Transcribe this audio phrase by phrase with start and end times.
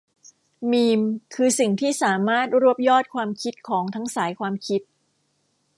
[0.71, 1.01] มีม
[1.33, 4.81] คือสิ่งที่สามารถรวบยอดความคิดของทั้งสายความคิด